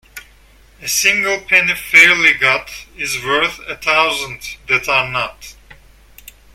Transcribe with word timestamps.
A 0.81 0.87
single 0.87 1.41
penny 1.41 1.75
fairly 1.75 2.33
got 2.33 2.87
is 2.97 3.23
worth 3.23 3.59
a 3.67 3.77
thousand 3.77 4.57
that 4.67 4.89
are 4.89 5.07
not. 5.07 5.53